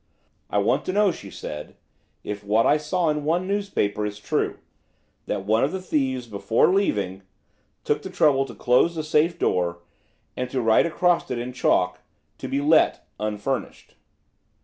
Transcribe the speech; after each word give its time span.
"I 0.49 0.57
want 0.57 0.83
to 0.85 0.93
know," 0.93 1.11
she 1.11 1.29
said, 1.29 1.75
"If 2.23 2.43
what 2.43 2.65
I 2.65 2.77
saw 2.77 3.09
in 3.09 3.23
one 3.23 3.47
newspaper 3.47 4.03
is 4.03 4.17
true–that 4.17 5.45
one 5.45 5.63
of 5.63 5.71
the 5.71 5.79
thieves 5.79 6.25
before 6.25 6.73
leaving, 6.73 7.21
took 7.83 8.01
the 8.01 8.09
trouble 8.09 8.45
to 8.45 8.55
close 8.55 8.95
the 8.95 9.03
safe 9.03 9.37
door, 9.37 9.83
and 10.35 10.49
to 10.49 10.59
write 10.59 10.87
across 10.87 11.29
it 11.29 11.37
in 11.37 11.53
chalk: 11.53 11.99
'To 12.39 12.47
be 12.47 12.61
let, 12.61 13.07
unfurnished'?" 13.19 13.93